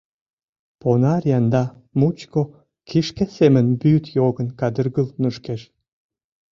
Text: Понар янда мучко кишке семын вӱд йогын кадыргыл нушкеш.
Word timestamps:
Понар 0.81 1.21
янда 1.37 1.63
мучко 1.99 2.41
кишке 2.89 3.25
семын 3.37 3.65
вӱд 3.81 4.05
йогын 4.17 4.47
кадыргыл 4.59 5.07
нушкеш. 5.21 5.61